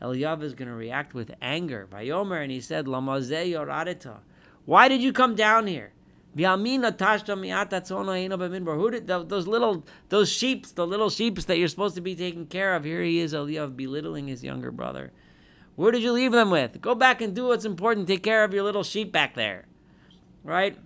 Eliyav 0.00 0.44
is 0.44 0.54
going 0.54 0.68
to 0.68 0.76
react 0.76 1.12
with 1.12 1.34
anger. 1.42 1.88
Vayomer, 1.90 2.40
and 2.40 2.52
he 2.52 2.60
said, 2.60 2.86
Lamazeh 2.86 3.52
yoradita. 3.52 4.18
Why 4.64 4.86
did 4.86 5.02
you 5.02 5.12
come 5.12 5.34
down 5.34 5.66
here? 5.66 5.90
Who 6.36 6.60
did 8.92 9.06
those 9.08 9.46
little 9.48 9.84
those 10.08 10.30
sheep, 10.30 10.66
the 10.68 10.86
little 10.86 11.10
sheep 11.10 11.40
that 11.40 11.58
you're 11.58 11.66
supposed 11.66 11.96
to 11.96 12.00
be 12.00 12.14
taking 12.14 12.46
care 12.46 12.76
of? 12.76 12.84
Here 12.84 13.02
he 13.02 13.18
is, 13.18 13.34
Eliyav, 13.34 13.74
belittling 13.74 14.28
his 14.28 14.44
younger 14.44 14.70
brother. 14.70 15.10
Where 15.76 15.90
did 15.90 16.02
you 16.02 16.12
leave 16.12 16.32
them 16.32 16.50
with? 16.50 16.80
Go 16.80 16.94
back 16.94 17.20
and 17.20 17.34
do 17.34 17.46
what's 17.46 17.64
important. 17.64 18.06
Take 18.06 18.22
care 18.22 18.44
of 18.44 18.54
your 18.54 18.62
little 18.62 18.84
sheep 18.84 19.10
back 19.10 19.34
there. 19.34 19.66
Right? 20.42 20.76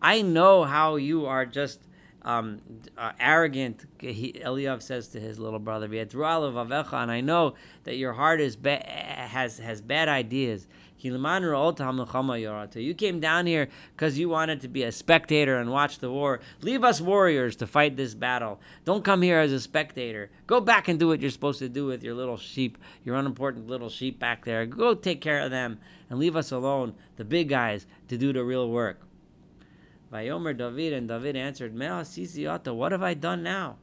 I 0.00 0.22
know 0.22 0.64
how 0.64 0.96
you 0.96 1.26
are 1.26 1.44
just 1.44 1.80
um, 2.22 2.60
uh, 2.96 3.12
arrogant. 3.18 3.84
He, 3.98 4.32
Eliyav 4.44 4.82
says 4.82 5.08
to 5.08 5.20
his 5.20 5.38
little 5.38 5.58
brother, 5.58 5.86
and 5.86 7.10
I 7.10 7.20
know 7.20 7.54
that 7.84 7.96
your 7.96 8.12
heart 8.12 8.40
is 8.40 8.56
ba- 8.56 8.84
has 8.86 9.58
has 9.58 9.80
bad 9.80 10.08
ideas. 10.08 10.66
You 11.04 12.94
came 12.94 13.20
down 13.20 13.46
here 13.46 13.68
because 13.94 14.18
you 14.18 14.28
wanted 14.28 14.60
to 14.60 14.68
be 14.68 14.82
a 14.82 14.92
spectator 14.92 15.56
and 15.58 15.70
watch 15.70 15.98
the 15.98 16.10
war. 16.10 16.40
Leave 16.60 16.84
us 16.84 17.00
warriors 17.00 17.56
to 17.56 17.66
fight 17.66 17.96
this 17.96 18.14
battle. 18.14 18.60
Don't 18.84 19.04
come 19.04 19.22
here 19.22 19.38
as 19.38 19.52
a 19.52 19.60
spectator. 19.60 20.30
Go 20.46 20.60
back 20.60 20.88
and 20.88 20.98
do 20.98 21.08
what 21.08 21.20
you're 21.20 21.30
supposed 21.30 21.58
to 21.58 21.68
do 21.68 21.86
with 21.86 22.02
your 22.02 22.14
little 22.14 22.36
sheep, 22.36 22.78
your 23.04 23.16
unimportant 23.16 23.66
little 23.66 23.88
sheep 23.88 24.18
back 24.18 24.44
there. 24.44 24.66
Go 24.66 24.94
take 24.94 25.20
care 25.20 25.40
of 25.40 25.50
them 25.50 25.78
and 26.08 26.18
leave 26.18 26.36
us 26.36 26.52
alone, 26.52 26.94
the 27.16 27.24
big 27.24 27.48
guys, 27.48 27.86
to 28.08 28.16
do 28.16 28.32
the 28.32 28.44
real 28.44 28.68
work. 28.68 29.00
Vayomer 30.12 30.56
David, 30.56 30.92
and 30.92 31.08
David 31.08 31.36
answered, 31.36 31.74
What 31.74 32.92
have 32.92 33.02
I 33.02 33.14
done 33.14 33.42
now? 33.42 33.76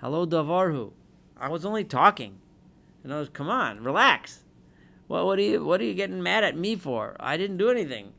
Hello, 0.00 0.26
Davarhu. 0.26 0.92
I 1.38 1.48
was 1.48 1.64
only 1.64 1.84
talking. 1.84 2.38
And 3.04 3.14
I 3.14 3.20
was, 3.20 3.28
come 3.28 3.48
on, 3.48 3.82
relax. 3.82 4.40
Well, 5.10 5.26
what 5.26 5.40
are 5.40 5.42
you 5.42 5.64
what 5.64 5.80
are 5.80 5.84
you 5.84 5.94
getting 5.94 6.22
mad 6.22 6.44
at 6.44 6.56
me 6.56 6.76
for? 6.76 7.16
I 7.18 7.36
didn't 7.36 7.56
do 7.56 7.68
anything. 7.68 8.12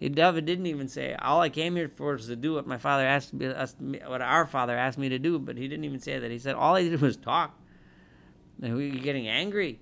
He 0.00 0.08
David 0.08 0.44
didn't 0.44 0.66
even 0.66 0.88
say 0.88 1.14
all 1.14 1.40
I 1.40 1.48
came 1.48 1.76
here 1.76 1.86
for 1.86 2.16
is 2.16 2.26
to 2.26 2.34
do 2.34 2.54
what 2.54 2.66
my 2.66 2.76
father 2.76 3.06
asked 3.06 3.32
me, 3.32 4.00
what 4.04 4.20
our 4.20 4.44
father 4.44 4.76
asked 4.76 4.98
me 4.98 5.08
to 5.10 5.20
do. 5.20 5.38
But 5.38 5.56
he 5.56 5.68
didn't 5.68 5.84
even 5.84 6.00
say 6.00 6.18
that. 6.18 6.32
He 6.32 6.40
said 6.40 6.56
all 6.56 6.74
I 6.74 6.82
did 6.82 7.00
was 7.00 7.16
talk. 7.16 7.56
We 8.58 8.98
getting 8.98 9.28
angry. 9.28 9.78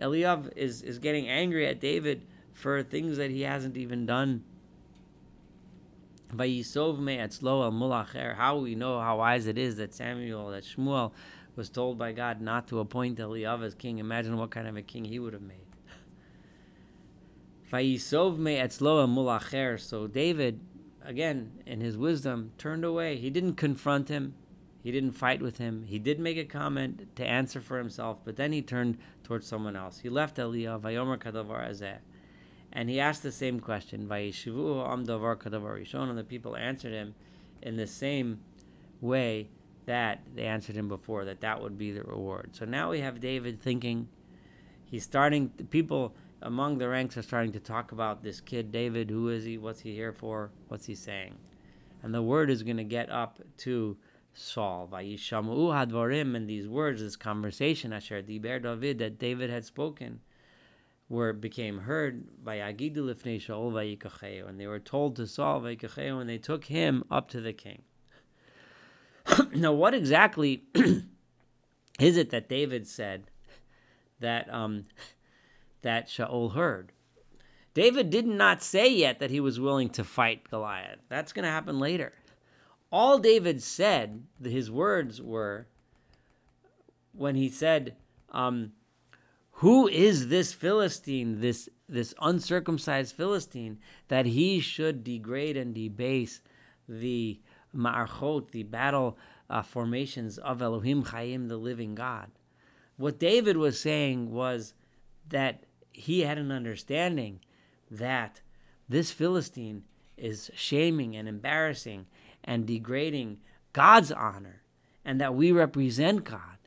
Eliyav 0.00 0.56
is 0.56 0.80
is 0.80 0.98
getting 0.98 1.28
angry 1.28 1.66
at 1.66 1.80
David 1.80 2.22
for 2.54 2.82
things 2.82 3.18
that 3.18 3.30
he 3.30 3.42
hasn't 3.42 3.76
even 3.76 4.06
done. 4.06 4.42
How 6.30 6.38
we 6.38 6.64
know 8.74 9.00
how 9.00 9.18
wise 9.18 9.46
it 9.46 9.58
is 9.58 9.76
that 9.76 9.92
Samuel, 9.92 10.48
that 10.48 10.64
Shmuel, 10.64 11.12
was 11.56 11.68
told 11.68 11.98
by 11.98 12.12
God 12.12 12.40
not 12.40 12.68
to 12.68 12.78
appoint 12.78 13.18
Eliyav 13.18 13.62
as 13.62 13.74
king. 13.74 13.98
Imagine 13.98 14.38
what 14.38 14.50
kind 14.50 14.66
of 14.66 14.78
a 14.78 14.82
king 14.82 15.04
he 15.04 15.18
would 15.18 15.34
have 15.34 15.42
made. 15.42 15.63
Vayisov 17.72 18.38
me 18.38 18.56
etzlo 18.56 19.08
mulacher. 19.08 19.80
So 19.80 20.06
David, 20.06 20.60
again, 21.02 21.52
in 21.66 21.80
his 21.80 21.96
wisdom, 21.96 22.52
turned 22.58 22.84
away. 22.84 23.16
He 23.16 23.30
didn't 23.30 23.54
confront 23.54 24.08
him. 24.08 24.34
He 24.82 24.92
didn't 24.92 25.12
fight 25.12 25.40
with 25.40 25.56
him. 25.58 25.84
He 25.84 25.98
did 25.98 26.20
make 26.20 26.36
a 26.36 26.44
comment 26.44 27.16
to 27.16 27.24
answer 27.24 27.60
for 27.60 27.78
himself, 27.78 28.18
but 28.22 28.36
then 28.36 28.52
he 28.52 28.60
turned 28.60 28.98
towards 29.22 29.46
someone 29.46 29.76
else. 29.76 30.00
He 30.00 30.10
left 30.10 30.36
Vayomer 30.36 31.18
Kadavar 31.18 31.70
Azeh. 31.70 31.98
And 32.70 32.90
he 32.90 33.00
asked 33.00 33.22
the 33.22 33.32
same 33.32 33.60
question, 33.60 34.06
Vayishivu 34.06 34.86
am 34.92 35.06
davar 35.06 35.36
kadavar 35.36 35.80
rishon, 35.80 36.10
and 36.10 36.18
the 36.18 36.24
people 36.24 36.56
answered 36.56 36.92
him 36.92 37.14
in 37.62 37.76
the 37.76 37.86
same 37.86 38.40
way 39.00 39.48
that 39.86 40.20
they 40.34 40.44
answered 40.44 40.74
him 40.74 40.88
before, 40.88 41.24
that 41.24 41.40
that 41.40 41.62
would 41.62 41.78
be 41.78 41.92
the 41.92 42.02
reward. 42.02 42.50
So 42.52 42.64
now 42.64 42.90
we 42.90 43.00
have 43.00 43.20
David 43.20 43.60
thinking, 43.60 44.08
he's 44.84 45.04
starting, 45.04 45.50
people 45.70 46.14
among 46.42 46.78
the 46.78 46.88
ranks 46.88 47.16
are 47.16 47.22
starting 47.22 47.52
to 47.52 47.60
talk 47.60 47.92
about 47.92 48.22
this 48.22 48.40
kid 48.40 48.70
David. 48.70 49.10
Who 49.10 49.28
is 49.28 49.44
he? 49.44 49.58
What's 49.58 49.80
he 49.80 49.94
here 49.94 50.12
for? 50.12 50.50
What's 50.68 50.86
he 50.86 50.94
saying? 50.94 51.36
And 52.02 52.14
the 52.14 52.22
word 52.22 52.50
is 52.50 52.62
going 52.62 52.76
to 52.76 52.84
get 52.84 53.10
up 53.10 53.40
to 53.58 53.96
Saul. 54.34 54.88
Vayishamu 54.92 55.72
hadvarim, 55.72 56.36
and 56.36 56.48
these 56.48 56.68
words, 56.68 57.00
this 57.00 57.16
conversation, 57.16 57.92
Asher 57.92 58.22
diber 58.22 58.62
David, 58.62 58.98
that 58.98 59.18
David 59.18 59.48
had 59.48 59.64
spoken, 59.64 60.20
were 61.08 61.32
became 61.32 61.78
heard 61.78 62.44
by 62.44 62.58
lifnei 62.58 63.40
Shaul 63.40 63.72
vayikacheu, 63.72 64.48
and 64.48 64.60
they 64.60 64.66
were 64.66 64.80
told 64.80 65.16
to 65.16 65.26
Saul 65.26 65.62
vayikacheu, 65.62 66.20
and 66.20 66.28
they 66.28 66.38
took 66.38 66.64
him 66.64 67.04
up 67.10 67.28
to 67.30 67.40
the 67.40 67.52
king. 67.52 67.82
now, 69.54 69.72
what 69.72 69.94
exactly 69.94 70.64
is 71.98 72.16
it 72.16 72.30
that 72.30 72.48
David 72.48 72.86
said 72.86 73.30
that 74.20 74.52
um, 74.52 74.84
that 75.84 76.08
Shaul 76.08 76.54
heard? 76.54 76.92
David 77.72 78.10
did 78.10 78.26
not 78.26 78.62
say 78.62 78.88
yet 78.88 79.18
that 79.18 79.30
he 79.30 79.40
was 79.40 79.58
willing 79.58 79.88
to 79.90 80.04
fight 80.04 80.50
Goliath. 80.50 81.00
That's 81.08 81.32
going 81.32 81.44
to 81.44 81.50
happen 81.50 81.78
later. 81.78 82.12
All 82.92 83.18
David 83.18 83.62
said, 83.62 84.24
his 84.42 84.70
words 84.70 85.20
were, 85.20 85.66
when 87.12 87.34
he 87.34 87.48
said, 87.48 87.96
um, 88.30 88.72
"Who 89.58 89.88
is 89.88 90.28
this 90.28 90.52
Philistine, 90.52 91.40
this 91.40 91.68
this 91.88 92.14
uncircumcised 92.20 93.14
Philistine, 93.16 93.78
that 94.08 94.26
he 94.26 94.60
should 94.60 95.02
degrade 95.02 95.56
and 95.56 95.74
debase 95.74 96.40
the 96.88 97.40
ma'archot, 97.74 98.52
the 98.52 98.62
battle 98.62 99.18
uh, 99.50 99.62
formations 99.62 100.38
of 100.38 100.62
Elohim 100.62 101.06
Chaim, 101.06 101.48
the 101.48 101.56
living 101.56 101.96
God?" 101.96 102.30
What 102.96 103.18
David 103.18 103.56
was 103.56 103.80
saying 103.80 104.30
was 104.30 104.74
that 105.28 105.64
he 105.94 106.20
had 106.20 106.38
an 106.38 106.52
understanding 106.52 107.40
that 107.90 108.40
this 108.88 109.10
Philistine 109.10 109.84
is 110.16 110.50
shaming 110.54 111.16
and 111.16 111.28
embarrassing 111.28 112.06
and 112.42 112.66
degrading 112.66 113.38
God's 113.72 114.12
honor 114.12 114.62
and 115.04 115.20
that 115.20 115.34
we 115.34 115.52
represent 115.52 116.24
God. 116.24 116.58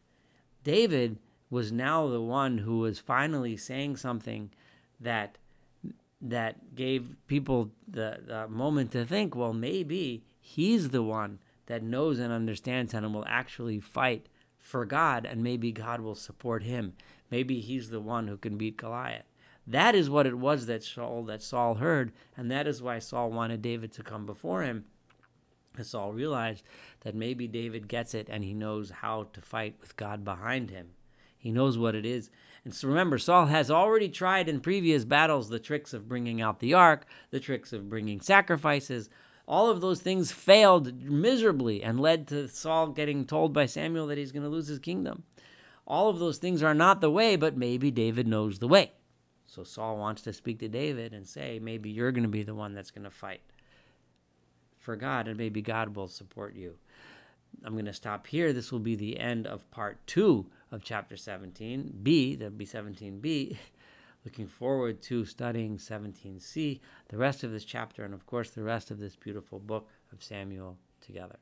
David 0.64 1.20
was 1.50 1.72
now 1.72 2.08
the 2.08 2.22
one 2.22 2.60
who 2.60 2.80
was 2.80 3.00
finally 3.00 3.56
saying 3.56 3.98
something 3.98 4.52
that 5.00 5.38
that 6.20 6.76
gave 6.76 7.16
people 7.28 7.70
the, 7.88 8.18
the 8.26 8.48
moment 8.48 8.92
to 8.92 9.06
think, 9.06 9.36
well, 9.36 9.54
maybe 9.54 10.24
he's 10.40 10.90
the 10.90 11.04
one 11.04 11.38
that 11.68 11.84
knows 11.84 12.18
and 12.18 12.34
understands 12.34 12.92
and 12.94 13.14
will 13.14 13.26
actually 13.28 13.80
fight 13.80 14.28
for 14.68 14.86
God, 14.86 15.26
and 15.26 15.42
maybe 15.42 15.72
God 15.72 16.02
will 16.02 16.14
support 16.14 16.62
him. 16.62 16.92
Maybe 17.32 17.62
he's 17.62 17.90
the 17.90 18.02
one 18.02 18.28
who 18.28 18.36
can 18.36 18.58
beat 18.58 18.76
Goliath. 18.76 19.24
That 19.66 19.96
is 19.96 20.10
what 20.10 20.28
it 20.28 20.38
was 20.38 20.66
that 20.66 20.84
Saul 20.84 21.24
that 21.24 21.42
Saul 21.42 21.76
heard, 21.76 22.12
and 22.36 22.52
that 22.52 22.68
is 22.68 22.82
why 22.82 23.00
Saul 23.00 23.32
wanted 23.32 23.62
David 23.62 23.94
to 23.94 24.04
come 24.04 24.26
before 24.26 24.64
him 24.64 24.84
And 25.78 25.86
Saul 25.86 26.12
realized 26.12 26.64
that 27.02 27.16
maybe 27.16 27.48
David 27.48 27.88
gets 27.88 28.14
it 28.14 28.28
and 28.30 28.44
he 28.44 28.54
knows 28.54 28.90
how 28.90 29.28
to 29.34 29.42
fight 29.42 29.76
with 29.80 29.96
God 29.96 30.26
behind 30.26 30.70
him. 30.70 30.90
He 31.38 31.52
knows 31.52 31.78
what 31.78 31.96
it 31.96 32.06
is. 32.06 32.30
And 32.66 32.74
so 32.74 32.88
remember, 32.88 33.18
Saul 33.18 33.46
has 33.46 33.72
already 33.72 34.10
tried 34.10 34.50
in 34.50 34.60
previous 34.60 35.06
battles 35.06 35.50
the 35.50 35.60
tricks 35.60 35.94
of 35.94 36.10
bringing 36.10 36.42
out 36.42 36.60
the 36.60 36.74
ark, 36.74 37.06
the 37.30 37.40
tricks 37.40 37.72
of 37.72 37.90
bringing 37.90 38.20
sacrifices. 38.20 39.10
All 39.48 39.70
of 39.70 39.80
those 39.80 40.02
things 40.02 40.32
failed 40.32 41.02
miserably 41.04 41.82
and 41.82 42.00
led 42.00 42.28
to 42.28 42.48
Saul 42.50 42.88
getting 42.88 43.26
told 43.26 43.54
by 43.54 43.66
Samuel 43.66 44.08
that 44.08 44.18
he's 44.18 44.34
going 44.34 44.44
to 44.44 44.50
lose 44.50 44.68
his 44.68 44.80
kingdom. 44.80 45.24
All 45.86 46.10
of 46.10 46.20
those 46.20 46.38
things 46.38 46.62
are 46.62 46.74
not 46.74 47.00
the 47.00 47.10
way, 47.10 47.38
but 47.38 47.56
maybe 47.56 47.90
David 47.90 48.28
knows 48.28 48.60
the 48.60 48.68
way. 48.68 48.92
So 49.46 49.64
Saul 49.64 49.98
wants 49.98 50.22
to 50.24 50.34
speak 50.34 50.60
to 50.60 50.68
David 50.68 51.14
and 51.14 51.26
say, 51.26 51.60
maybe 51.60 51.90
you're 51.90 52.12
going 52.12 52.24
to 52.24 52.30
be 52.30 52.44
the 52.44 52.54
one 52.54 52.74
that's 52.74 52.92
going 52.92 53.06
to 53.06 53.10
fight 53.10 53.42
for 54.78 54.98
God, 54.98 55.30
and 55.30 55.38
maybe 55.38 55.62
God 55.62 55.96
will 55.96 56.10
support 56.10 56.56
you. 56.56 56.76
I'm 57.64 57.74
going 57.74 57.86
to 57.86 57.94
stop 57.94 58.28
here. 58.28 58.52
This 58.52 58.72
will 58.72 58.80
be 58.80 58.96
the 58.96 59.20
end 59.20 59.48
of 59.48 59.70
part 59.72 60.06
two 60.06 60.48
of 60.72 60.84
chapter 60.84 61.16
17b. 61.16 62.38
That'll 62.38 62.52
be 62.52 62.66
17b. 62.66 63.58
Looking 64.26 64.48
forward 64.48 65.02
to 65.04 65.26
studying 65.26 65.78
17c, 65.78 66.80
the 67.10 67.18
rest 67.18 67.44
of 67.44 67.52
this 67.52 67.64
chapter, 67.64 68.04
and 68.04 68.14
of 68.14 68.26
course, 68.26 68.50
the 68.50 68.64
rest 68.64 68.92
of 68.92 69.00
this 69.00 69.16
beautiful 69.16 69.60
book 69.60 69.88
of 70.12 70.24
Samuel 70.24 70.78
together. 71.00 71.38